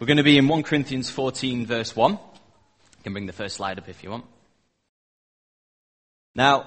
[0.00, 2.12] We're going to be in 1 Corinthians 14, verse 1.
[2.12, 2.18] You
[3.04, 4.24] can bring the first slide up if you want.
[6.34, 6.64] Now,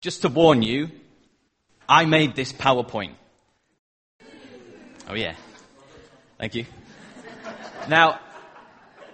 [0.00, 0.90] just to warn you,
[1.86, 3.12] I made this PowerPoint.
[5.10, 5.34] Oh, yeah.
[6.38, 6.64] Thank you.
[7.86, 8.18] Now,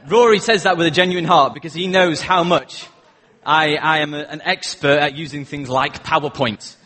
[0.06, 2.86] Rory says that with a genuine heart because he knows how much
[3.44, 6.76] I, I am a, an expert at using things like PowerPoint.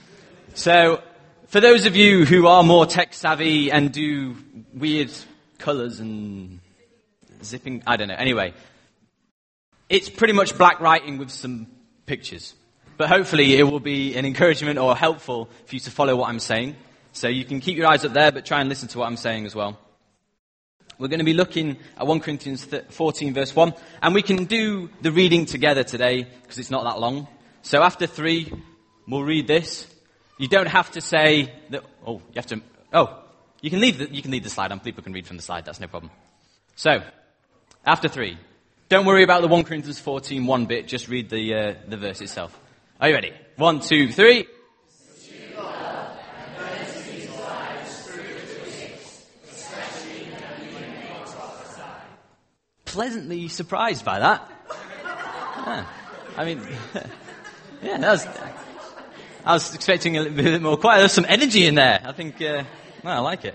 [0.54, 1.02] So,
[1.48, 4.36] for those of you who are more tech savvy and do
[4.72, 5.12] weird
[5.60, 6.60] colors and
[7.44, 8.14] zipping, I don't know.
[8.14, 8.54] Anyway,
[9.88, 11.66] it's pretty much black writing with some
[12.06, 12.54] pictures.
[12.96, 16.40] But hopefully it will be an encouragement or helpful for you to follow what I'm
[16.40, 16.76] saying.
[17.12, 19.16] So you can keep your eyes up there, but try and listen to what I'm
[19.16, 19.78] saying as well.
[20.98, 24.90] We're going to be looking at 1 Corinthians 14 verse 1, and we can do
[25.00, 27.26] the reading together today because it's not that long.
[27.62, 28.52] So after three,
[29.08, 29.86] we'll read this.
[30.36, 32.60] You don't have to say that, oh, you have to,
[32.92, 33.19] oh,
[33.62, 34.80] you can leave the, you can leave the slide on.
[34.80, 35.64] People can read from the slide.
[35.64, 36.10] That's no problem.
[36.76, 37.02] So,
[37.84, 38.38] after three,
[38.88, 40.88] don't worry about the 1 Corinthians 14 one bit.
[40.88, 42.58] Just read the, uh, the verse itself.
[43.00, 43.32] Are you ready?
[43.56, 44.46] One, two, three.
[52.84, 54.50] Pleasantly surprised by that.
[55.66, 55.86] Yeah.
[56.36, 56.60] I mean,
[57.82, 58.26] yeah, that was,
[59.44, 60.98] I was expecting a little bit more quiet.
[60.98, 62.00] There's some energy in there.
[62.04, 62.64] I think, uh,
[63.04, 63.54] no, I like it.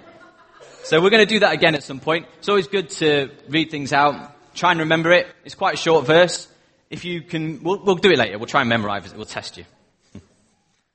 [0.84, 2.28] So we're going to do that again at some point.
[2.38, 4.34] It's always good to read things out.
[4.54, 5.28] Try and remember it.
[5.44, 6.48] It's quite a short verse.
[6.90, 8.38] If you can, we'll, we'll do it later.
[8.38, 9.16] We'll try and memorize it.
[9.16, 9.66] We'll test you.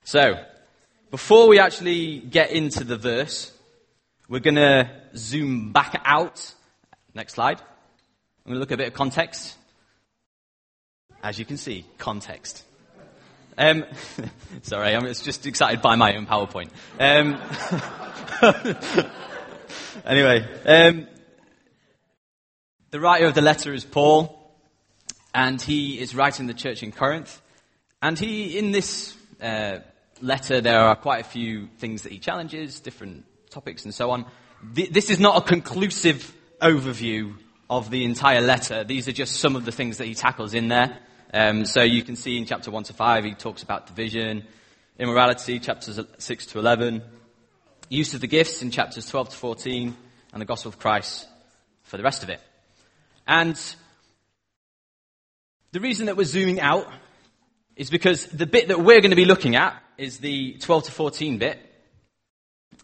[0.03, 0.43] so,
[1.11, 3.51] before we actually get into the verse,
[4.29, 6.53] we're going to zoom back out.
[7.13, 7.59] Next slide.
[7.59, 9.57] I'm going to look at a bit of context.
[11.21, 12.63] As you can see, context.
[13.57, 13.83] Um,
[14.61, 16.69] sorry, I'm just excited by my own PowerPoint.
[16.99, 17.39] Um,
[20.05, 21.07] anyway, um,
[22.89, 24.35] the writer of the letter is Paul,
[25.33, 27.39] and he is writing the church in Corinth.
[28.01, 29.79] And he, in this uh,
[30.21, 34.25] letter, there are quite a few things that he challenges, different topics and so on.
[34.63, 37.35] This is not a conclusive overview
[37.69, 38.83] of the entire letter.
[38.83, 40.97] These are just some of the things that he tackles in there.
[41.31, 44.47] Um, so you can see in chapter 1 to 5, he talks about division,
[44.97, 47.03] immorality, chapters 6 to 11,
[47.91, 49.95] use of the gifts in chapters 12 to 14,
[50.33, 51.27] and the gospel of Christ
[51.83, 52.39] for the rest of it.
[53.27, 53.59] And
[55.73, 56.87] the reason that we're zooming out
[57.75, 60.91] is because the bit that we're going to be looking at is the 12 to
[60.91, 61.59] 14 bit.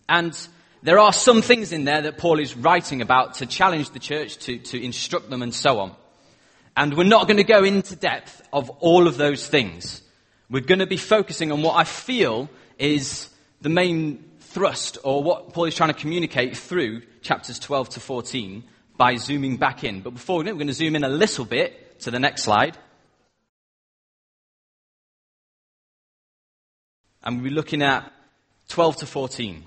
[0.10, 0.38] And
[0.84, 4.38] there are some things in there that Paul is writing about to challenge the church,
[4.40, 5.96] to, to instruct them, and so on.
[6.76, 10.02] And we're not going to go into depth of all of those things.
[10.50, 13.30] We're going to be focusing on what I feel is
[13.62, 18.64] the main thrust or what Paul is trying to communicate through chapters 12 to 14
[18.98, 20.02] by zooming back in.
[20.02, 22.44] But before we do, we're going to zoom in a little bit to the next
[22.44, 22.78] slide.
[27.24, 28.12] And we'll be looking at
[28.70, 29.64] 12 to 14.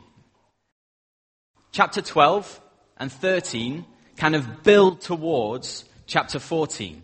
[1.72, 2.60] Chapter 12
[2.96, 3.84] and 13
[4.16, 7.02] kind of build towards chapter 14.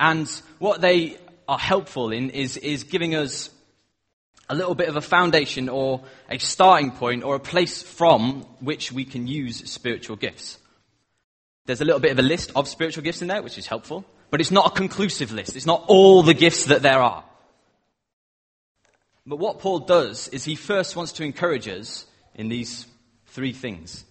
[0.00, 1.16] And what they
[1.48, 3.50] are helpful in is, is giving us
[4.48, 8.92] a little bit of a foundation or a starting point or a place from which
[8.92, 10.58] we can use spiritual gifts.
[11.66, 14.04] There's a little bit of a list of spiritual gifts in there, which is helpful,
[14.30, 15.56] but it's not a conclusive list.
[15.56, 17.24] It's not all the gifts that there are.
[19.26, 22.86] But what Paul does is he first wants to encourage us in these
[23.28, 24.04] three things.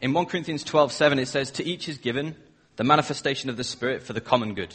[0.00, 2.36] In 1 Corinthians 12:7 it says to each is given
[2.76, 4.72] the manifestation of the Spirit for the common good.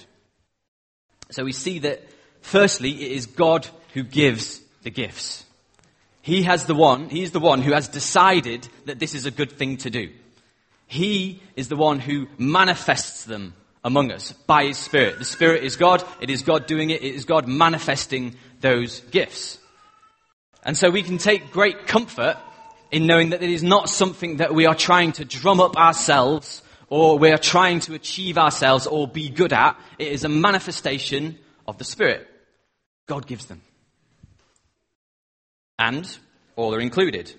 [1.32, 2.04] So we see that,
[2.42, 5.46] firstly, it is God who gives the gifts.
[6.22, 9.52] He has the one, he's the one who has decided that this is a good
[9.52, 10.12] thing to do.
[10.88, 13.54] He is the one who manifests them
[13.84, 15.20] among us by his Spirit.
[15.20, 19.60] The Spirit is God, it is God doing it, it is God manifesting those gifts.
[20.64, 22.38] And so we can take great comfort
[22.92, 26.62] in knowing that it is not something that we are trying to drum up ourselves
[26.90, 29.78] or we are trying to achieve ourselves or be good at.
[29.98, 31.38] It is a manifestation
[31.68, 32.28] of the Spirit.
[33.08, 33.62] God gives them.
[35.84, 36.18] And
[36.56, 37.30] all are included.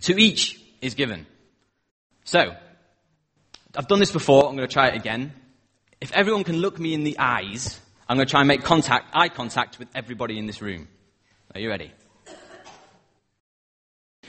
[0.00, 1.26] To each is given.
[2.24, 2.56] So,
[3.76, 5.32] I've done this before, I'm going to try it again.
[6.00, 9.10] If everyone can look me in the eyes, I'm going to try and make contact,
[9.12, 10.88] eye contact with everybody in this room.
[11.54, 11.92] Are you ready?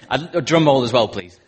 [0.08, 1.40] A drum roll as well, please.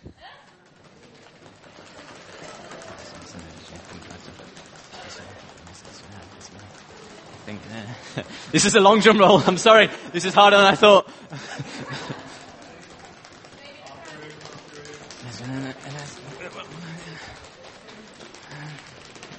[8.51, 9.41] This is a long drum roll.
[9.45, 9.89] I'm sorry.
[10.11, 11.09] This is harder than I thought.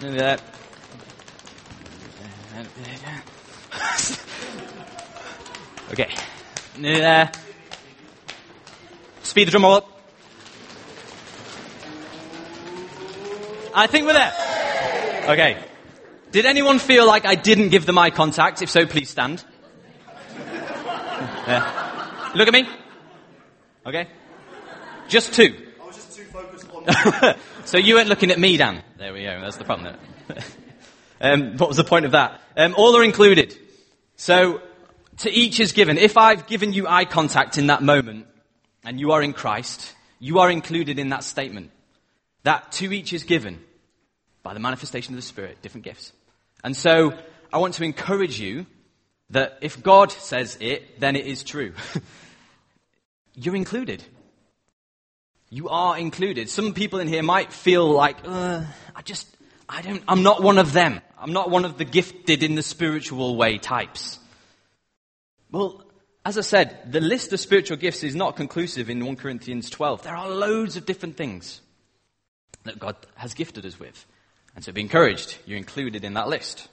[0.00, 0.38] Nearly there.
[5.90, 6.08] okay.
[9.22, 10.02] Speed the drum roll up.
[13.74, 14.32] I think we're there.
[15.28, 15.64] Okay.
[16.32, 18.62] Did anyone feel like I didn't give them eye contact?
[18.62, 19.44] If so, please stand.
[21.48, 21.77] Yeah.
[22.34, 22.68] Look at me.
[23.86, 24.08] Okay.
[25.08, 25.66] Just two.
[25.80, 27.36] I was just too focused on.
[27.64, 28.82] so you weren't looking at me, Dan.
[28.98, 29.40] There we go.
[29.40, 29.96] That's the problem.
[31.20, 32.40] Um, what was the point of that?
[32.56, 33.58] Um, all are included.
[34.14, 34.62] So
[35.16, 35.98] to each is given.
[35.98, 38.26] If I've given you eye contact in that moment,
[38.84, 41.72] and you are in Christ, you are included in that statement.
[42.44, 43.60] That to each is given
[44.42, 46.12] by the manifestation of the Spirit, different gifts.
[46.62, 47.12] And so
[47.52, 48.66] I want to encourage you
[49.30, 51.72] that if God says it, then it is true.
[53.34, 54.02] You're included.
[55.50, 56.48] You are included.
[56.50, 58.64] Some people in here might feel like, uh,
[58.94, 59.26] I just,
[59.68, 61.00] I don't, I'm not one of them.
[61.18, 64.18] I'm not one of the gifted in the spiritual way types.
[65.50, 65.84] Well,
[66.24, 70.02] as I said, the list of spiritual gifts is not conclusive in 1 Corinthians 12.
[70.02, 71.62] There are loads of different things
[72.64, 74.04] that God has gifted us with.
[74.54, 75.38] And so be encouraged.
[75.46, 76.68] You're included in that list.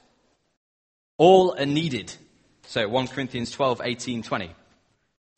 [1.18, 2.14] All are needed.
[2.68, 4.52] So 1 Corinthians 12, 18, 20.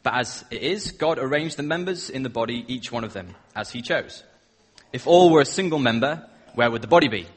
[0.04, 3.36] But as it is, God arranged the members in the body, each one of them,
[3.56, 4.24] as he chose.
[4.94, 6.26] If all were a single member,
[6.56, 7.28] where would the body be?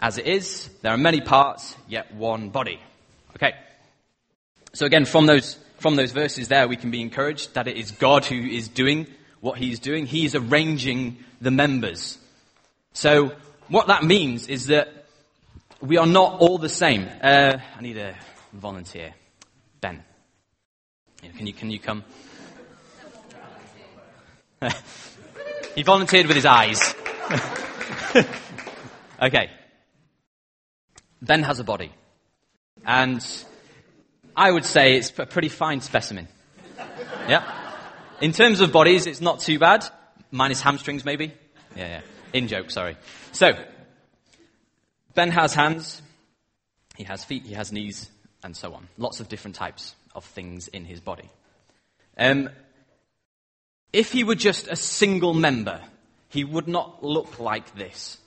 [0.00, 2.80] As it is, there are many parts, yet one body.
[3.36, 3.52] Okay.
[4.72, 7.90] So again, from those, from those verses there, we can be encouraged that it is
[7.92, 9.06] God who is doing
[9.40, 10.06] what he's doing.
[10.06, 12.18] He's arranging the members.
[12.92, 13.32] So
[13.68, 15.06] what that means is that
[15.80, 17.08] we are not all the same.
[17.22, 18.16] Uh, I need a
[18.52, 19.14] volunteer.
[19.80, 20.02] Ben.
[21.36, 22.04] Can you, can you come?
[25.74, 26.94] he volunteered with his eyes.
[29.22, 29.50] okay.
[31.22, 31.92] Ben has a body.
[32.84, 33.24] And
[34.36, 36.28] I would say it's a pretty fine specimen.
[37.28, 37.44] Yeah?
[38.20, 39.84] In terms of bodies, it's not too bad.
[40.30, 41.32] Minus hamstrings, maybe.
[41.76, 42.00] Yeah, yeah.
[42.32, 42.96] In joke, sorry.
[43.32, 43.52] So,
[45.14, 46.02] Ben has hands,
[46.96, 48.08] he has feet, he has knees,
[48.42, 48.88] and so on.
[48.98, 51.30] Lots of different types of things in his body.
[52.16, 52.50] Um,
[53.92, 55.80] if he were just a single member,
[56.28, 58.18] he would not look like this.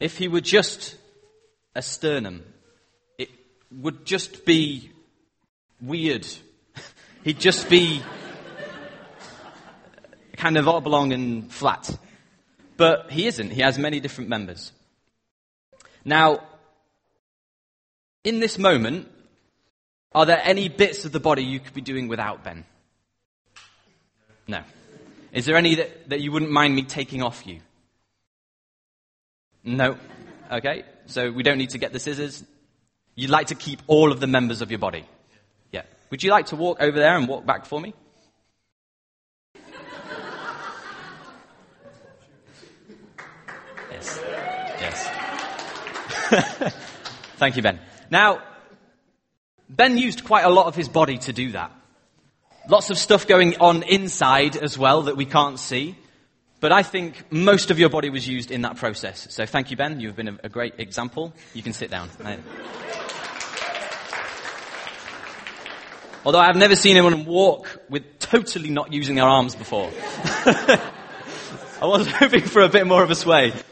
[0.00, 0.96] If he were just
[1.74, 2.44] a sternum,
[3.18, 3.30] it
[3.70, 4.90] would just be
[5.80, 6.26] weird.
[7.24, 8.02] He'd just be
[10.36, 11.96] kind of oblong and flat.
[12.76, 13.50] But he isn't.
[13.50, 14.72] He has many different members.
[16.04, 16.42] Now,
[18.22, 19.08] in this moment,
[20.16, 22.64] are there any bits of the body you could be doing without Ben?
[24.48, 24.62] No.
[25.30, 27.60] Is there any that, that you wouldn't mind me taking off you?
[29.62, 29.98] No.
[30.50, 30.84] Okay.
[31.04, 32.42] So we don't need to get the scissors.
[33.14, 35.04] You'd like to keep all of the members of your body.
[35.70, 35.82] Yeah.
[36.10, 37.92] Would you like to walk over there and walk back for me?
[43.90, 44.20] Yes.
[44.80, 46.74] Yes.
[47.36, 47.80] Thank you, Ben.
[48.10, 48.40] Now,
[49.68, 51.72] Ben used quite a lot of his body to do that.
[52.68, 55.96] Lots of stuff going on inside as well that we can't see.
[56.60, 59.26] But I think most of your body was used in that process.
[59.30, 60.00] So thank you, Ben.
[60.00, 61.32] You've been a, great example.
[61.52, 62.08] You can sit down.
[66.24, 69.90] Although I've never seen anyone walk with totally not using their arms before.
[71.80, 73.48] I was hoping for a bit more of a sway.
[73.48, 73.64] It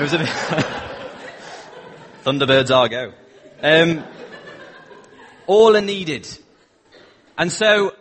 [0.00, 0.28] was a bit.
[2.24, 3.12] Thunderbirds are go.
[3.62, 4.04] Um,
[5.46, 6.28] all are needed.
[7.38, 7.94] And so,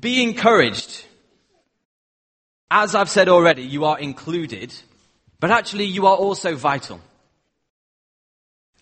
[0.00, 1.04] be encouraged.
[2.70, 4.74] As I've said already, you are included,
[5.38, 7.00] but actually you are also vital.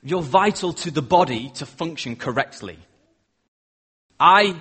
[0.02, 2.78] You're vital to the body to function correctly.
[4.19, 4.57] I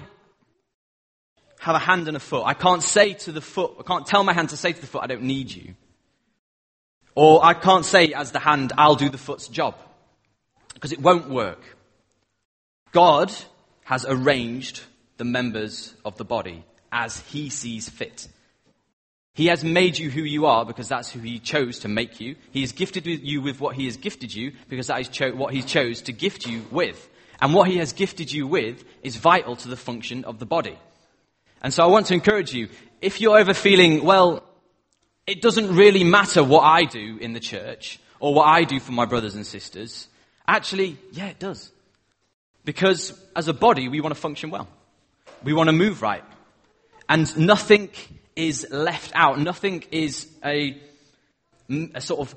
[1.60, 2.43] have a hand and a foot.
[2.46, 4.88] I can't say to the foot, I can't tell my hand to say to the
[4.88, 5.75] foot, I don't need you.
[7.15, 9.75] Or I can't say as the hand, I'll do the foot's job.
[10.83, 11.63] Because it won't work.
[12.91, 13.31] God
[13.85, 14.81] has arranged
[15.15, 18.27] the members of the body as he sees fit.
[19.33, 22.35] He has made you who you are because that's who he chose to make you.
[22.51, 25.53] He has gifted you with what he has gifted you because that is cho- what
[25.53, 27.09] he chose to gift you with.
[27.39, 30.77] And what he has gifted you with is vital to the function of the body.
[31.61, 32.67] And so I want to encourage you,
[32.99, 34.43] if you're ever feeling, well,
[35.25, 38.91] it doesn't really matter what I do in the church or what I do for
[38.91, 40.09] my brothers and sisters,
[40.47, 41.71] actually, yeah, it does.
[42.65, 44.67] Because as a body, we want to function well.
[45.43, 46.23] We want to move right.
[47.09, 47.89] And nothing
[48.35, 49.39] is left out.
[49.39, 50.81] Nothing is a,
[51.93, 52.35] a sort of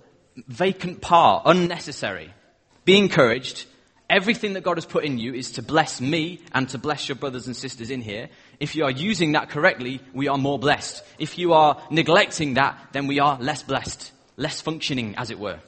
[0.48, 2.32] vacant part, unnecessary.
[2.84, 3.66] Be encouraged.
[4.08, 7.16] Everything that God has put in you is to bless me and to bless your
[7.16, 8.28] brothers and sisters in here.
[8.60, 11.02] If you are using that correctly, we are more blessed.
[11.18, 15.58] If you are neglecting that, then we are less blessed, less functioning, as it were.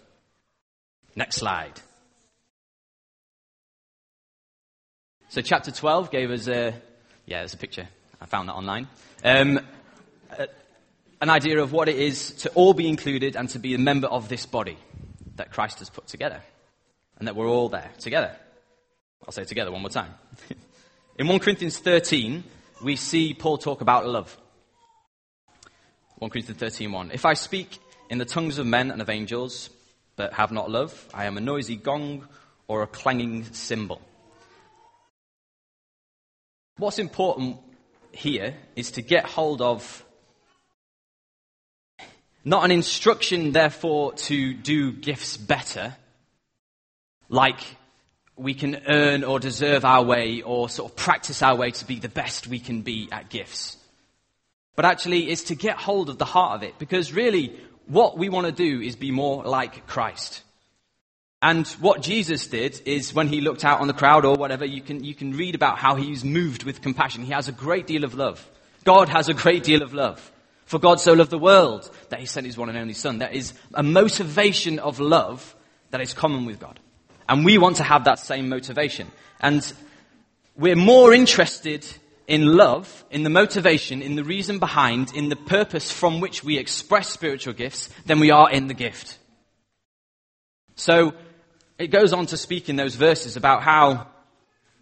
[1.17, 1.81] Next slide.
[5.31, 6.73] So, chapter 12 gave us a,
[7.27, 7.87] yeah, there's a picture.
[8.19, 8.89] I found that online.
[9.23, 9.61] Um,
[11.21, 14.07] an idea of what it is to all be included and to be a member
[14.07, 14.79] of this body
[15.37, 16.41] that Christ has put together.
[17.19, 18.35] And that we're all there together.
[19.27, 20.15] I'll say together one more time.
[21.19, 22.43] In 1 Corinthians 13,
[22.83, 24.35] we see Paul talk about love.
[26.21, 27.11] 1 Corinthians 13 1.
[27.13, 29.69] If I speak in the tongues of men and of angels,
[30.17, 32.27] but have not love, I am a noisy gong
[32.67, 34.01] or a clanging cymbal.
[36.79, 37.57] What's important
[38.13, 40.05] here is to get hold of
[42.45, 45.97] not an instruction, therefore, to do gifts better,
[47.29, 47.61] like
[48.37, 51.99] we can earn or deserve our way or sort of practice our way to be
[51.99, 53.77] the best we can be at gifts.
[54.77, 58.29] But actually, it's to get hold of the heart of it, because really, what we
[58.29, 60.45] want to do is be more like Christ.
[61.41, 64.81] And what Jesus did is when he looked out on the crowd or whatever, you
[64.81, 67.23] can, you can read about how he's moved with compassion.
[67.23, 68.49] He has a great deal of love.
[68.85, 70.33] God has a great deal of love.
[70.65, 73.19] For God so loved the world that he sent his one and only son.
[73.19, 75.55] That is a motivation of love
[75.91, 76.81] that is common with God.
[77.29, 79.11] And we want to have that same motivation.
[79.41, 79.73] And
[80.57, 81.87] we're more interested
[82.27, 86.59] in love, in the motivation, in the reason behind, in the purpose from which we
[86.59, 89.19] express spiritual gifts than we are in the gift.
[90.75, 91.15] So,
[91.79, 94.09] it goes on to speak in those verses about how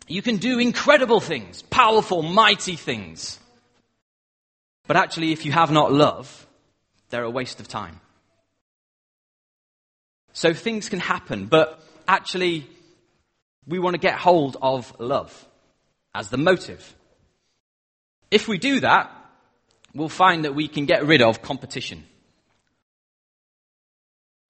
[0.09, 3.39] you can do incredible things, powerful, mighty things.
[4.87, 6.47] But actually, if you have not love,
[7.11, 8.01] they're a waste of time.
[10.33, 12.67] So things can happen, but actually,
[13.67, 15.49] we want to get hold of love
[16.15, 16.95] as the motive.
[18.31, 19.11] If we do that,
[19.95, 22.05] we'll find that we can get rid of competition.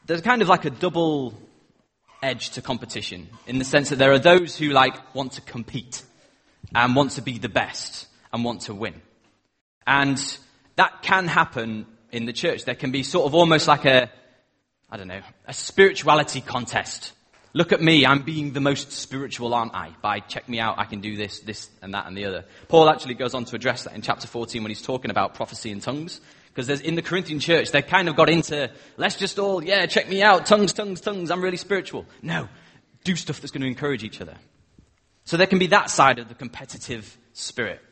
[0.06, 1.34] There's kind of like a double
[2.22, 6.02] edge to competition in the sense that there are those who like want to compete
[6.74, 9.00] and want to be the best and want to win.
[9.86, 10.18] And
[10.76, 12.64] that can happen in the church.
[12.64, 14.10] There can be sort of almost like a,
[14.90, 17.12] I don't know, a spirituality contest.
[17.52, 19.90] Look at me, I'm being the most spiritual, aren't I?
[20.02, 22.44] By check me out, I can do this, this, and that, and the other.
[22.68, 25.72] Paul actually goes on to address that in chapter 14 when he's talking about prophecy
[25.72, 26.20] and tongues.
[26.56, 30.08] Because in the Corinthian church, they kind of got into, let's just all, yeah, check
[30.08, 32.06] me out, tongues, tongues, tongues, I'm really spiritual.
[32.22, 32.48] No,
[33.04, 34.36] do stuff that's going to encourage each other.
[35.24, 37.82] So there can be that side of the competitive spirit,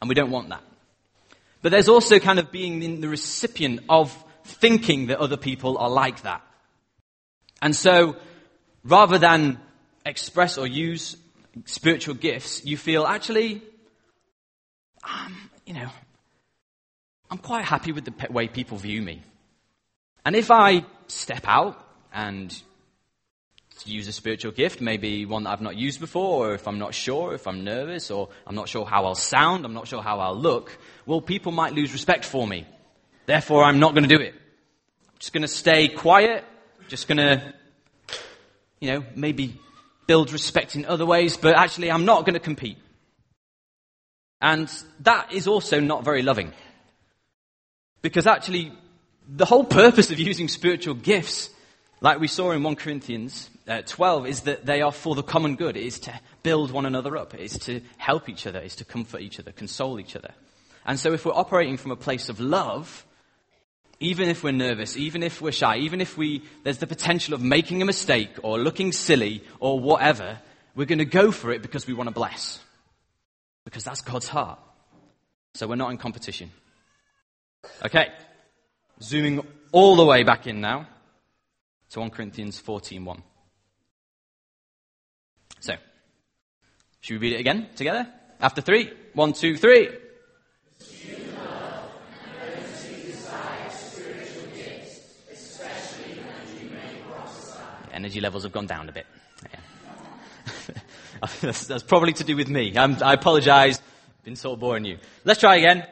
[0.00, 0.62] and we don't want that.
[1.62, 5.90] But there's also kind of being in the recipient of thinking that other people are
[5.90, 6.42] like that.
[7.60, 8.14] And so,
[8.84, 9.58] rather than
[10.06, 11.16] express or use
[11.64, 13.62] spiritual gifts, you feel actually,
[15.02, 15.88] um, you know,
[17.32, 19.22] I'm quite happy with the way people view me.
[20.22, 22.54] And if I step out and
[23.86, 26.94] use a spiritual gift, maybe one that I've not used before, or if I'm not
[26.94, 30.20] sure, if I'm nervous, or I'm not sure how I'll sound, I'm not sure how
[30.20, 32.66] I'll look, well, people might lose respect for me.
[33.24, 34.34] Therefore, I'm not going to do it.
[34.34, 36.44] I'm just going to stay quiet,
[36.88, 37.54] just going to,
[38.78, 39.58] you know, maybe
[40.06, 42.76] build respect in other ways, but actually, I'm not going to compete.
[44.38, 44.70] And
[45.00, 46.52] that is also not very loving.
[48.02, 48.72] Because actually,
[49.28, 51.48] the whole purpose of using spiritual gifts,
[52.00, 55.56] like we saw in 1 Corinthians uh, 12 is that they are for the common
[55.56, 55.76] good.
[55.76, 57.34] It is to build one another up.
[57.34, 58.58] It is to help each other.
[58.58, 60.32] It is to comfort each other, console each other.
[60.84, 63.06] And so if we're operating from a place of love,
[64.00, 67.40] even if we're nervous, even if we're shy, even if we, there's the potential of
[67.40, 70.40] making a mistake or looking silly or whatever,
[70.74, 72.58] we're going to go for it because we want to bless.
[73.64, 74.58] Because that's God's heart.
[75.54, 76.50] So we're not in competition.
[77.84, 78.08] Okay.
[79.00, 80.86] Zooming all the way back in now
[81.90, 83.22] to 1 Corinthians 14.1.
[85.60, 85.74] So,
[87.00, 88.08] should we read it again together?
[88.40, 88.90] After three.
[89.14, 89.88] One, two, three.
[97.92, 99.06] Energy levels have gone down a bit.
[99.52, 99.60] Yeah.
[101.40, 102.76] that's, that's, probably to do with me.
[102.76, 103.80] I'm, I apologize.
[104.24, 104.98] Been sort of boring you.
[105.24, 105.86] Let's try again.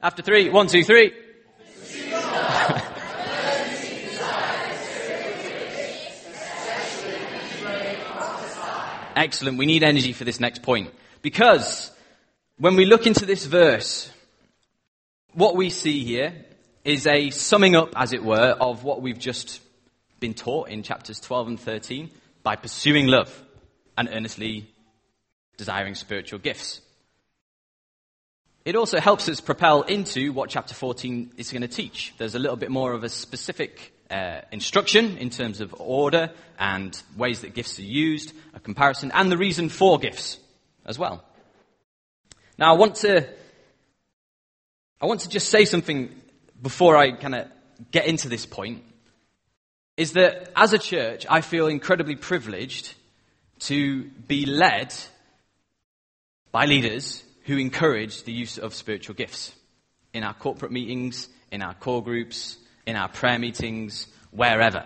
[0.00, 0.48] After three.
[0.48, 1.12] One, two, three.
[9.16, 9.58] Excellent.
[9.58, 10.94] We need energy for this next point.
[11.20, 11.90] Because
[12.58, 14.08] when we look into this verse,
[15.32, 16.32] what we see here
[16.84, 19.60] is a summing up, as it were, of what we've just
[20.20, 22.10] been taught in chapters 12 and 13
[22.44, 23.42] by pursuing love
[23.96, 24.70] and earnestly
[25.56, 26.82] desiring spiritual gifts.
[28.68, 32.12] It also helps us propel into what chapter 14 is going to teach.
[32.18, 37.02] There's a little bit more of a specific uh, instruction in terms of order and
[37.16, 40.38] ways that gifts are used, a comparison, and the reason for gifts
[40.84, 41.24] as well.
[42.58, 43.26] Now, I want to,
[45.00, 46.14] I want to just say something
[46.60, 47.48] before I kind of
[47.90, 48.84] get into this point.
[49.96, 52.92] Is that as a church, I feel incredibly privileged
[53.60, 54.92] to be led
[56.52, 59.54] by leaders who encourage the use of spiritual gifts
[60.12, 64.84] in our corporate meetings, in our core groups, in our prayer meetings, wherever.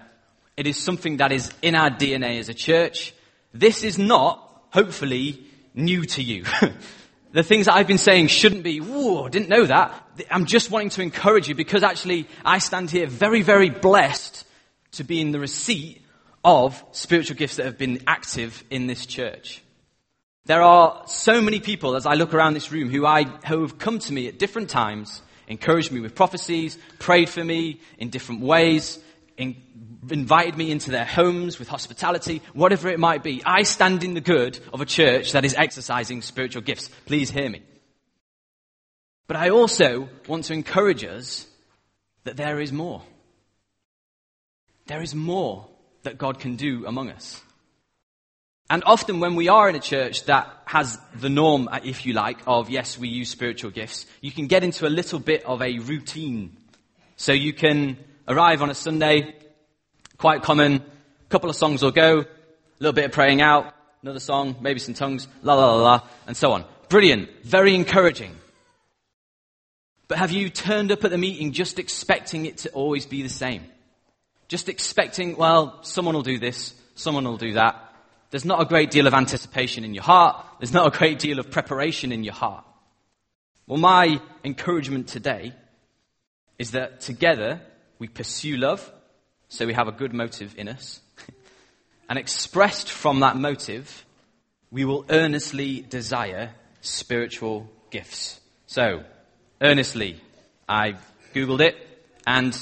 [0.56, 3.14] It is something that is in our DNA as a church.
[3.52, 6.44] This is not, hopefully, new to you.
[7.32, 9.92] the things that I've been saying shouldn't be, whoa, didn't know that.
[10.30, 14.44] I'm just wanting to encourage you because actually I stand here very, very blessed
[14.92, 16.00] to be in the receipt
[16.44, 19.61] of spiritual gifts that have been active in this church.
[20.44, 23.78] There are so many people as I look around this room who I, who have
[23.78, 28.40] come to me at different times, encouraged me with prophecies, prayed for me in different
[28.40, 28.98] ways,
[29.36, 29.56] in,
[30.10, 33.40] invited me into their homes with hospitality, whatever it might be.
[33.46, 36.90] I stand in the good of a church that is exercising spiritual gifts.
[37.06, 37.62] Please hear me.
[39.28, 41.46] But I also want to encourage us
[42.24, 43.02] that there is more.
[44.86, 45.68] There is more
[46.02, 47.40] that God can do among us.
[48.70, 52.14] And often when we are in a church that has the norm, uh, if you
[52.14, 55.60] like, of yes, we use spiritual gifts, you can get into a little bit of
[55.60, 56.56] a routine.
[57.16, 59.34] So you can arrive on a Sunday,
[60.16, 62.26] quite common, a couple of songs will go, a
[62.78, 66.36] little bit of praying out, another song, maybe some tongues, la la la la, and
[66.36, 66.64] so on.
[66.88, 68.36] Brilliant, very encouraging.
[70.08, 73.28] But have you turned up at the meeting just expecting it to always be the
[73.28, 73.64] same?
[74.48, 77.91] Just expecting, well, someone will do this, someone will do that.
[78.32, 80.42] There's not a great deal of anticipation in your heart.
[80.58, 82.64] There's not a great deal of preparation in your heart.
[83.66, 85.52] Well, my encouragement today
[86.58, 87.60] is that together
[87.98, 88.90] we pursue love,
[89.50, 91.00] so we have a good motive in us.
[92.08, 94.06] and expressed from that motive,
[94.70, 98.40] we will earnestly desire spiritual gifts.
[98.66, 99.04] So,
[99.60, 100.18] earnestly,
[100.66, 101.76] I've Googled it,
[102.26, 102.58] and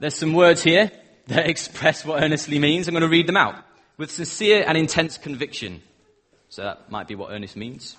[0.00, 0.90] there's some words here
[1.28, 2.88] that express what earnestly means.
[2.88, 3.63] I'm going to read them out.
[3.96, 5.82] With sincere and intense conviction.
[6.48, 7.96] So that might be what earnest means.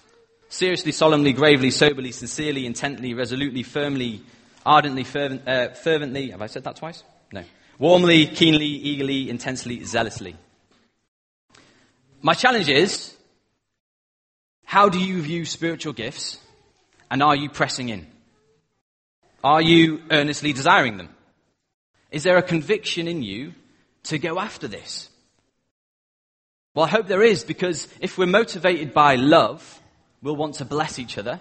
[0.50, 4.22] Seriously, solemnly, gravely, soberly, sincerely, intently, resolutely, firmly,
[4.66, 6.32] ardently, fervent, uh, fervently.
[6.32, 7.04] Have I said that twice?
[7.32, 7.44] No.
[7.80, 10.36] Warmly, keenly, eagerly, intensely, zealously.
[12.22, 13.16] My challenge is,
[14.64, 16.40] how do you view spiritual gifts
[17.12, 18.08] and are you pressing in?
[19.44, 21.10] Are you earnestly desiring them?
[22.12, 23.54] Is there a conviction in you
[24.04, 25.10] to go after this?
[26.76, 29.82] Well, I hope there is because if we're motivated by love,
[30.22, 31.40] we'll want to bless each other.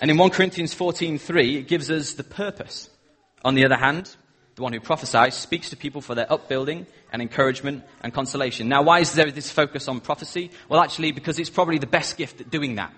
[0.00, 2.88] And in 1 Corinthians 14:3, it gives us the purpose.
[3.44, 4.16] On the other hand,
[4.54, 8.66] the one who prophesies speaks to people for their upbuilding and encouragement and consolation.
[8.66, 10.50] Now, why is there this focus on prophecy?
[10.70, 12.94] Well, actually, because it's probably the best gift at doing that.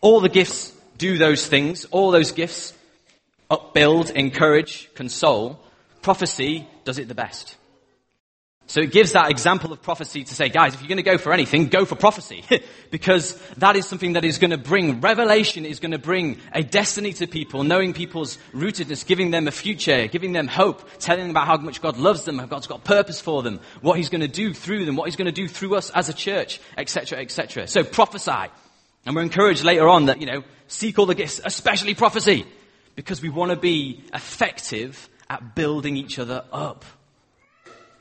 [0.00, 1.86] All the gifts do those things.
[1.86, 2.72] All those gifts
[3.50, 5.58] upbuild, encourage, console.
[6.02, 7.56] Prophecy does it the best.
[8.68, 11.16] So it gives that example of prophecy to say, guys, if you're going to go
[11.16, 12.44] for anything, go for prophecy.
[12.90, 16.62] because that is something that is going to bring, revelation is going to bring a
[16.62, 21.30] destiny to people, knowing people's rootedness, giving them a future, giving them hope, telling them
[21.30, 24.20] about how much God loves them, how God's got purpose for them, what He's going
[24.20, 27.20] to do through them, what He's going to do through us as a church, etc.,
[27.20, 27.66] etc.
[27.68, 28.52] So prophesy.
[29.06, 32.44] And we're encouraged later on that, you know, seek all the gifts, especially prophecy
[32.96, 36.84] because we want to be effective at building each other up.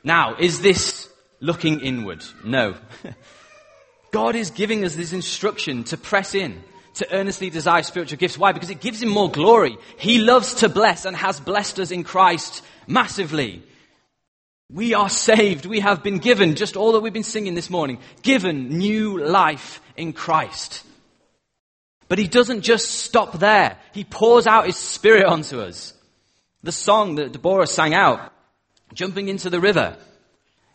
[0.08, 1.10] Now, is this
[1.42, 2.24] looking inward?
[2.42, 2.76] No.
[4.12, 8.38] God is giving us this instruction to press in, to earnestly desire spiritual gifts.
[8.38, 8.54] Why?
[8.54, 9.78] Because it gives Him more glory.
[9.98, 13.62] He loves to bless and has blessed us in Christ massively.
[14.72, 15.66] We are saved.
[15.66, 19.82] We have been given, just all that we've been singing this morning, given new life
[19.98, 20.86] in Christ.
[22.08, 23.78] But he doesn't just stop there.
[23.92, 25.94] He pours out his spirit onto us.
[26.64, 28.32] The song that Deborah sang out,
[28.94, 29.98] jumping into the river.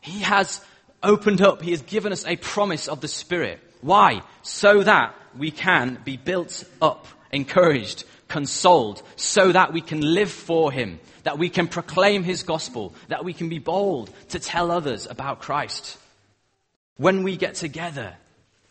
[0.01, 0.61] He has
[1.03, 3.61] opened up, he has given us a promise of the spirit.
[3.81, 4.22] Why?
[4.42, 10.70] So that we can be built up, encouraged, consoled, so that we can live for
[10.72, 15.07] him, that we can proclaim his gospel, that we can be bold to tell others
[15.07, 15.98] about Christ.
[16.96, 18.14] When we get together,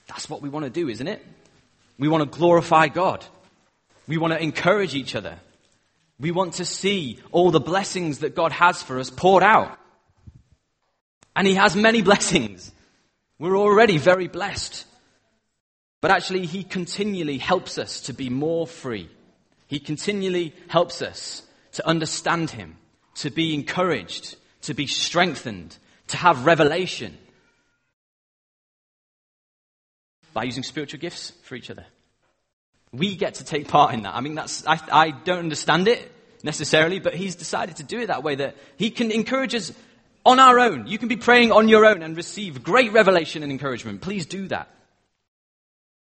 [0.08, 1.26] that's what we want to do, isn't it?
[1.98, 3.26] We want to glorify God.
[4.08, 5.38] We want to encourage each other.
[6.22, 9.78] We want to see all the blessings that God has for us poured out.
[11.36, 12.72] And He has many blessings.
[13.40, 14.86] We're already very blessed.
[16.00, 19.10] But actually, He continually helps us to be more free.
[19.68, 21.42] He continually helps us
[21.74, 22.78] to understand Him,
[23.16, 25.76] to be encouraged, to be strengthened,
[26.10, 27.18] to have revelation
[30.34, 31.86] by using spiritual gifts for each other.
[32.94, 34.16] We get to take part in that.
[34.16, 36.12] I mean, that's, I, I don't understand it
[36.44, 39.72] necessarily, but he's decided to do it that way that he can encourage us
[40.26, 40.88] on our own.
[40.88, 44.02] You can be praying on your own and receive great revelation and encouragement.
[44.02, 44.68] Please do that.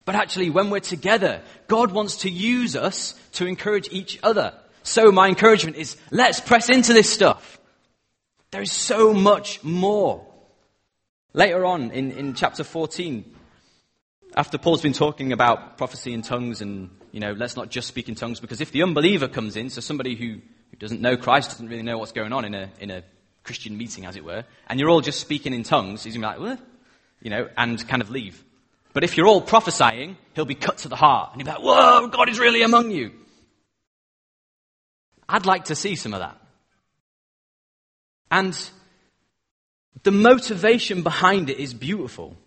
[0.05, 4.53] But actually, when we're together, God wants to use us to encourage each other.
[4.83, 7.59] So my encouragement is, let's press into this stuff.
[8.49, 10.25] There is so much more.
[11.33, 13.23] Later on in, in chapter 14,
[14.35, 18.07] after Paul's been talking about prophecy in tongues and, you know, let's not just speak
[18.09, 20.39] in tongues, because if the unbeliever comes in, so somebody who,
[20.69, 23.03] who doesn't know Christ, doesn't really know what's going on in a, in a
[23.43, 26.39] Christian meeting, as it were, and you're all just speaking in tongues, he's going to
[26.39, 26.59] be like?
[27.21, 28.43] You know, and kind of leave.
[28.93, 31.65] But if you're all prophesying, he'll be cut to the heart, and he'll be like,
[31.65, 33.11] whoa, God is really among you.
[35.27, 36.37] I'd like to see some of that.
[38.29, 38.57] And
[40.03, 42.37] the motivation behind it is beautiful.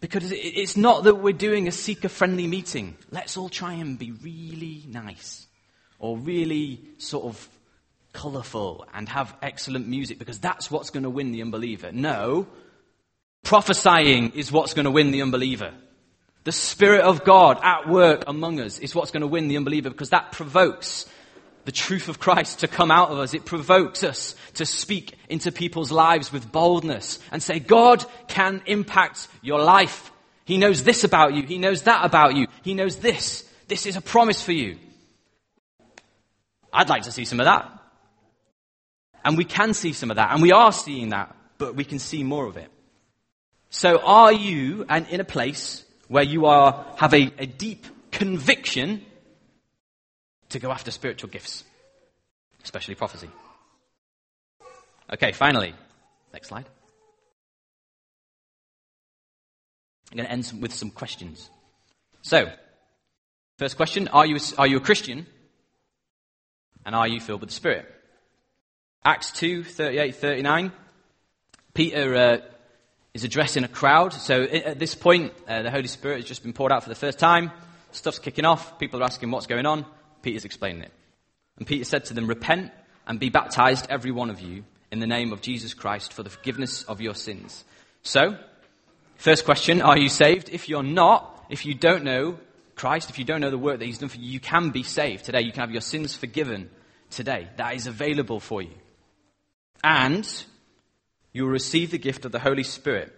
[0.00, 2.96] Because it's not that we're doing a seeker friendly meeting.
[3.10, 5.46] Let's all try and be really nice
[5.98, 7.48] or really sort of
[8.12, 11.92] colourful and have excellent music because that's what's going to win the unbeliever.
[11.92, 12.48] No,
[13.42, 15.72] prophesying is what's going to win the unbeliever.
[16.44, 19.90] The Spirit of God at work among us is what's going to win the unbeliever
[19.90, 21.06] because that provokes
[21.70, 23.32] the truth of Christ to come out of us.
[23.32, 29.28] It provokes us to speak into people's lives with boldness and say, God can impact
[29.40, 30.10] your life.
[30.44, 31.44] He knows this about you.
[31.44, 32.48] He knows that about you.
[32.64, 33.48] He knows this.
[33.68, 34.78] This is a promise for you.
[36.72, 37.70] I'd like to see some of that.
[39.24, 40.32] And we can see some of that.
[40.32, 42.68] And we are seeing that, but we can see more of it.
[43.68, 49.06] So are you and in a place where you are, have a, a deep conviction
[50.50, 51.64] to go after spiritual gifts,
[52.62, 53.30] especially prophecy.
[55.12, 55.74] Okay, finally,
[56.32, 56.66] next slide.
[60.10, 61.50] I'm going to end with some questions.
[62.22, 62.50] So,
[63.58, 65.26] first question Are you, are you a Christian?
[66.84, 67.86] And are you filled with the Spirit?
[69.04, 70.72] Acts 2 38 39.
[71.74, 72.38] Peter uh,
[73.14, 74.12] is addressing a crowd.
[74.12, 76.94] So, at this point, uh, the Holy Spirit has just been poured out for the
[76.94, 77.50] first time.
[77.92, 78.78] Stuff's kicking off.
[78.78, 79.84] People are asking what's going on.
[80.22, 80.92] Peter's explaining it.
[81.56, 82.72] And Peter said to them, Repent
[83.06, 86.30] and be baptized, every one of you, in the name of Jesus Christ for the
[86.30, 87.64] forgiveness of your sins.
[88.02, 88.36] So,
[89.16, 90.48] first question, are you saved?
[90.50, 92.38] If you're not, if you don't know
[92.74, 94.82] Christ, if you don't know the work that He's done for you, you can be
[94.82, 95.42] saved today.
[95.42, 96.70] You can have your sins forgiven
[97.10, 97.48] today.
[97.56, 98.74] That is available for you.
[99.84, 100.26] And
[101.32, 103.14] you will receive the gift of the Holy Spirit.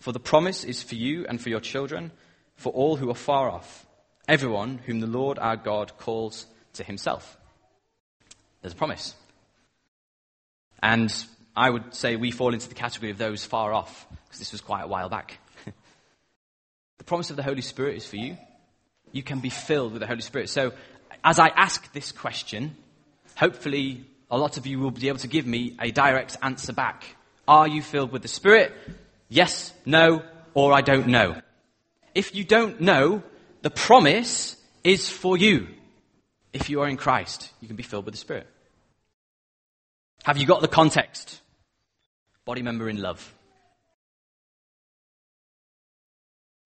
[0.00, 2.10] For the promise is for you and for your children,
[2.56, 3.86] for all who are far off
[4.28, 7.36] everyone whom the Lord our God calls to himself.
[8.60, 9.14] There's a promise.
[10.82, 11.12] And
[11.56, 14.60] I would say we fall into the category of those far off, because this was
[14.60, 15.38] quite a while back.
[16.98, 18.36] the promise of the Holy Spirit is for you.
[19.12, 20.48] You can be filled with the Holy Spirit.
[20.48, 20.72] So,
[21.22, 22.76] as I ask this question,
[23.36, 27.04] hopefully a lot of you will be able to give me a direct answer back.
[27.46, 28.72] Are you filled with the Spirit?
[29.28, 30.22] Yes, no,
[30.54, 31.36] or I don't know.
[32.14, 33.22] If you don't know,
[33.64, 35.66] the promise is for you.
[36.52, 38.46] If you are in Christ, you can be filled with the Spirit.
[40.22, 41.40] Have you got the context?
[42.44, 43.34] Body member in love.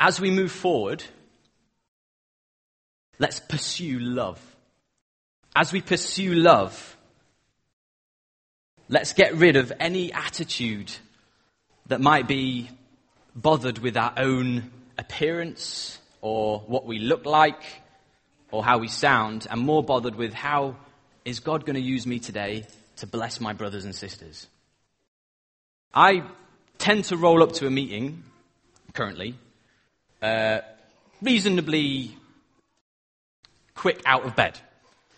[0.01, 1.05] As we move forward,
[3.21, 4.41] let's pursue love.
[5.55, 6.97] As we pursue love,
[8.89, 10.93] let's get rid of any attitude
[11.87, 12.69] that might be
[13.37, 17.63] bothered with our own appearance, or what we look like
[18.51, 20.77] or how we sound, and more bothered with how
[21.25, 24.47] is God going to use me today to bless my brothers and sisters.
[25.93, 26.23] I
[26.79, 28.25] tend to roll up to a meeting
[28.95, 29.35] currently
[30.23, 30.61] uh,
[31.23, 32.17] reasonably
[33.75, 34.59] quick out of bed.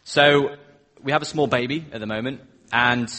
[0.04, 0.56] So
[1.02, 2.40] we have a small baby at the moment,
[2.72, 3.10] and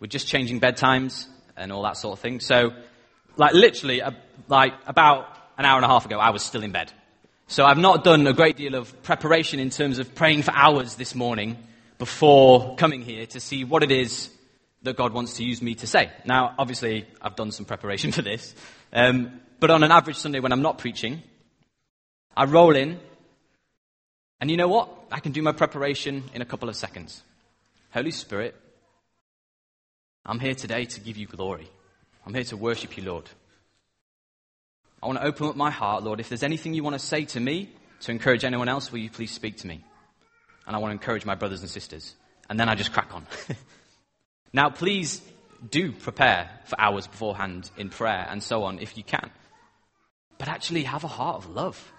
[0.00, 2.40] we're just changing bedtimes and all that sort of thing.
[2.40, 2.72] So,
[3.36, 4.12] like literally, uh,
[4.48, 5.26] like about
[5.58, 6.92] an hour and a half ago, I was still in bed.
[7.48, 10.96] So I've not done a great deal of preparation in terms of praying for hours
[10.96, 11.56] this morning
[11.98, 14.30] before coming here to see what it is
[14.82, 16.10] that God wants to use me to say.
[16.24, 18.54] Now, obviously, I've done some preparation for this.
[18.92, 21.22] Um, but on an average Sunday when I'm not preaching,
[22.36, 23.00] I roll in
[24.40, 24.90] And you know what?
[25.10, 27.22] I can do my preparation in a couple of seconds.
[27.92, 28.54] Holy Spirit,
[30.26, 31.68] I'm here today to give you glory.
[32.26, 33.30] I'm here to worship you, Lord.
[35.02, 36.20] I want to open up my heart, Lord.
[36.20, 39.10] If there's anything you want to say to me to encourage anyone else, will you
[39.10, 39.84] please speak to me?
[40.66, 42.14] And I want to encourage my brothers and sisters.
[42.48, 43.26] And then I just crack on.
[44.52, 45.20] now, please
[45.70, 49.30] do prepare for hours beforehand in prayer and so on if you can.
[50.38, 51.92] But actually have a heart of love.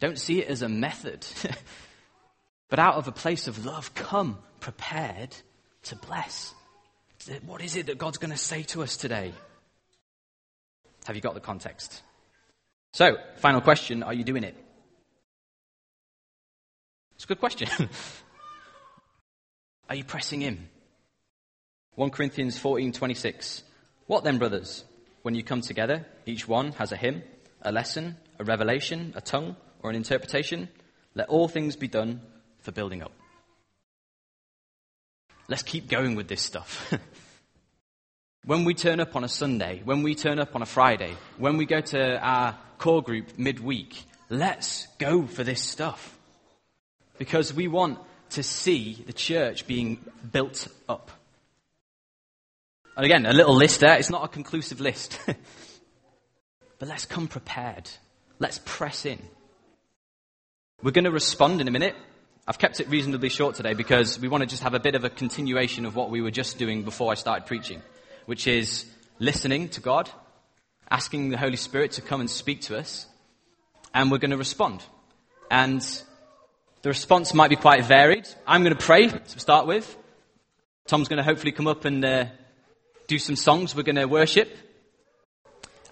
[0.00, 1.26] Don't see it as a method.
[2.68, 5.34] but out of a place of love, come prepared
[5.84, 6.54] to bless.
[7.46, 9.32] What is it that God's going to say to us today?
[11.06, 12.02] Have you got the context?
[12.92, 14.56] So, final question Are you doing it?
[17.14, 17.68] It's a good question.
[19.88, 20.68] Are you pressing in?
[21.94, 23.62] 1 Corinthians 14:26.
[24.06, 24.84] What then, brothers?
[25.22, 27.22] When you come together, each one has a hymn,
[27.60, 30.68] a lesson, a revelation, a tongue, or an interpretation.
[31.14, 32.22] Let all things be done
[32.58, 33.12] for building up.
[35.48, 36.92] Let's keep going with this stuff.
[38.44, 41.56] when we turn up on a Sunday, when we turn up on a Friday, when
[41.56, 46.18] we go to our core group midweek, let's go for this stuff.
[47.18, 47.98] Because we want
[48.30, 51.10] to see the church being built up.
[52.96, 53.96] And again, a little list there.
[53.96, 55.18] It's not a conclusive list.
[56.78, 57.88] but let's come prepared.
[58.38, 59.20] Let's press in.
[60.82, 61.94] We're going to respond in a minute.
[62.46, 65.04] I've kept it reasonably short today because we want to just have a bit of
[65.04, 67.80] a continuation of what we were just doing before I started preaching,
[68.26, 68.86] which is
[69.18, 70.10] listening to God,
[70.90, 73.06] asking the Holy Spirit to come and speak to us,
[73.94, 74.82] and we're going to respond.
[75.50, 75.82] And
[76.82, 78.26] the response might be quite varied.
[78.46, 79.96] I'm going to pray to start with.
[80.86, 82.26] Tom's going to hopefully come up and uh,
[83.06, 83.76] do some songs.
[83.76, 84.56] We're going to worship.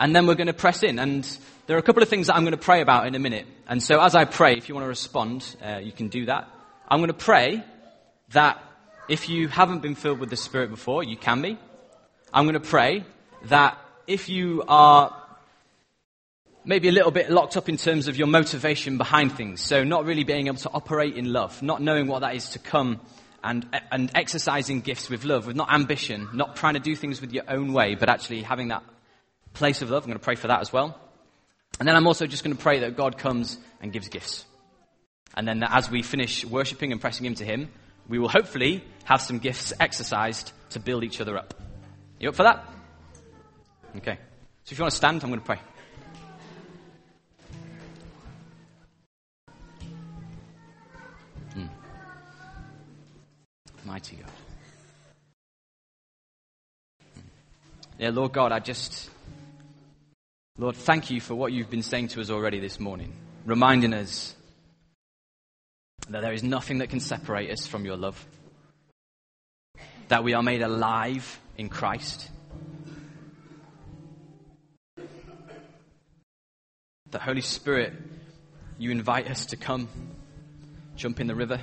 [0.00, 0.98] And then we're going to press in.
[0.98, 1.24] And
[1.66, 3.46] there are a couple of things that I'm going to pray about in a minute.
[3.68, 6.48] And so as I pray, if you want to respond, uh, you can do that.
[6.88, 7.62] I'm going to pray
[8.32, 8.60] that
[9.08, 11.58] if you haven't been filled with the Spirit before, you can be.
[12.32, 13.04] I'm going to pray
[13.46, 15.16] that if you are
[16.64, 20.04] maybe a little bit locked up in terms of your motivation behind things, so not
[20.04, 23.00] really being able to operate in love, not knowing what that is to come
[23.42, 27.32] and, and exercising gifts with love, with not ambition, not trying to do things with
[27.32, 28.84] your own way, but actually having that
[29.54, 30.04] place of love.
[30.04, 30.98] I'm going to pray for that as well.
[31.80, 34.44] And then I'm also just going to pray that God comes and gives gifts.
[35.34, 37.70] And then that as we finish worshipping and pressing into Him,
[38.08, 41.54] we will hopefully have some gifts exercised to build each other up.
[42.20, 42.68] You up for that?
[43.96, 44.18] Okay.
[44.64, 45.58] So if you want to stand, I'm going to pray.
[51.54, 51.66] Hmm.
[53.86, 54.30] Mighty God.
[57.14, 57.20] Hmm.
[57.98, 59.10] Yeah, Lord God, I just
[60.58, 63.14] Lord, thank you for what you've been saying to us already this morning,
[63.46, 64.34] reminding us
[66.10, 68.22] that there is nothing that can separate us from your love,
[70.08, 72.30] that we are made alive in Christ.
[77.10, 77.92] The Holy Spirit,
[78.78, 79.88] you invite us to come,
[80.96, 81.60] jump in the river.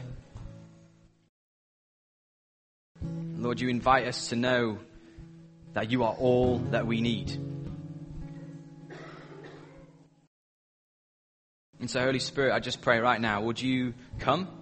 [3.02, 4.78] Lord, you invite us to know
[5.74, 7.32] that you are all that we need.
[11.80, 14.57] And so, Holy Spirit, I just pray right now, would you come?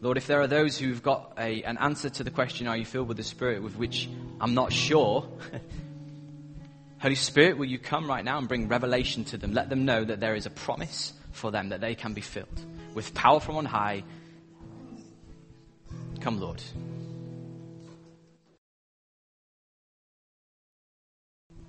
[0.00, 2.84] Lord, if there are those who've got a, an answer to the question, are you
[2.84, 5.26] filled with the Spirit, with which I'm not sure,
[6.98, 9.54] Holy Spirit, will you come right now and bring revelation to them?
[9.54, 12.60] Let them know that there is a promise for them that they can be filled
[12.94, 14.04] with power from on high.
[16.20, 16.62] Come, Lord.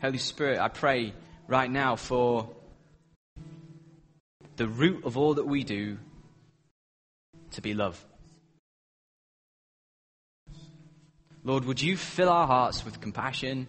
[0.01, 1.13] Holy Spirit, I pray
[1.47, 2.49] right now for
[4.57, 5.97] the root of all that we do
[7.51, 8.03] to be love.
[11.47, 13.67] Lord, would you fill our hearts with compassion?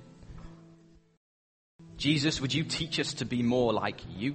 [1.96, 4.34] Jesus, would you teach us to be more like you?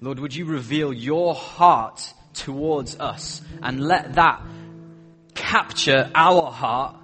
[0.00, 4.42] Lord, would you reveal your heart towards us and let that
[5.36, 6.96] capture our heart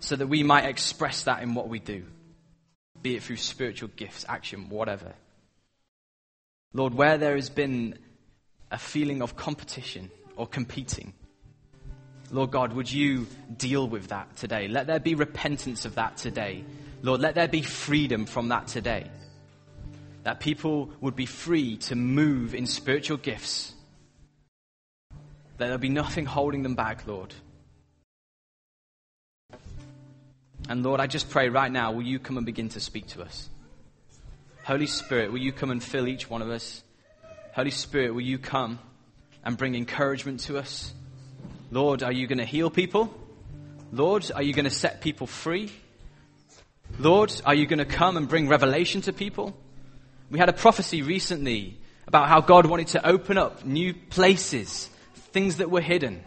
[0.00, 2.04] so that we might express that in what we do?
[3.00, 5.14] be it through spiritual gifts, action, whatever.
[6.74, 7.98] Lord, where there has been
[8.70, 11.12] a feeling of competition or competing,
[12.30, 14.68] Lord God, would you deal with that today?
[14.68, 16.64] Let there be repentance of that today.
[17.02, 19.10] Lord, let there be freedom from that today.
[20.24, 23.72] That people would be free to move in spiritual gifts.
[25.58, 27.32] That there'll be nothing holding them back, Lord.
[30.68, 33.22] And Lord, I just pray right now, will you come and begin to speak to
[33.22, 33.48] us?
[34.64, 36.82] Holy Spirit, will you come and fill each one of us?
[37.54, 38.80] Holy Spirit, will you come
[39.46, 40.92] and bring encouragement to us?
[41.70, 43.14] Lord, are you going to heal people?
[43.92, 45.70] Lord, are you going to set people free?
[46.98, 49.56] Lord, are you going to come and bring revelation to people?
[50.30, 51.78] We had a prophecy recently
[52.08, 54.90] about how God wanted to open up new places,
[55.32, 56.24] things that were hidden,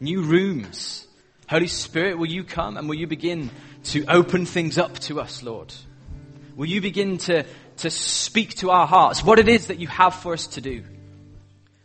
[0.00, 1.06] new rooms.
[1.46, 3.50] Holy Spirit, will you come and will you begin
[3.84, 5.74] to open things up to us, Lord?
[6.56, 7.44] Will you begin to,
[7.78, 10.84] to speak to our hearts what it is that you have for us to do?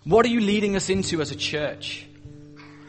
[0.08, 2.08] What are you leading us into as a church?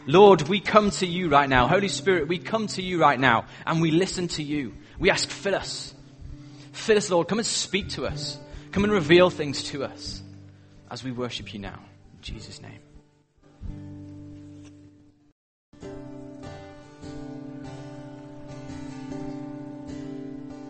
[0.06, 1.66] Lord, we come to you right now.
[1.66, 4.72] Holy Spirit, we come to you right now and we listen to you.
[5.00, 5.92] We ask, fill us.
[6.70, 7.26] Fill us, Lord.
[7.26, 8.38] Come and speak to us.
[8.70, 10.22] Come and reveal things to us
[10.92, 11.80] as we worship you now.
[12.14, 12.78] In Jesus' name.